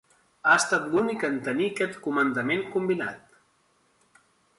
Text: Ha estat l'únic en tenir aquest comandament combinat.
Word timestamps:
Ha 0.45 0.53
estat 0.59 0.85
l'únic 0.93 1.25
en 1.27 1.35
tenir 1.47 1.67
aquest 1.73 1.99
comandament 2.07 2.65
combinat. 2.77 3.37